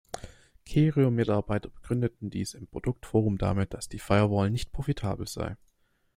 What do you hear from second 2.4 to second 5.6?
im Produkt-Forum damit, dass die Firewall nicht profitabel sei.